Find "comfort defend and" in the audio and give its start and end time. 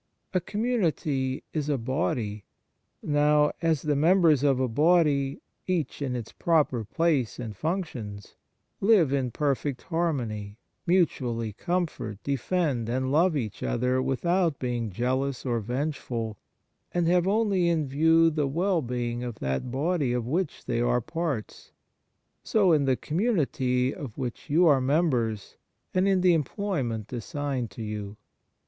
11.53-13.11